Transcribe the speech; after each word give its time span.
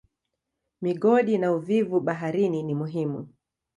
Migodi 0.81 1.37
na 1.37 1.51
uvuvi 1.53 1.99
baharini 2.01 2.63
ni 2.63 2.75
muhimu. 2.75 3.27